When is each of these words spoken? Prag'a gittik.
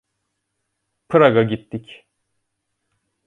Prag'a 1.07 1.43
gittik. 1.49 1.87